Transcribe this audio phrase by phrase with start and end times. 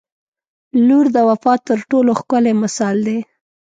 [0.87, 3.19] •لور د وفا تر ټولو ښکلی مثال دی.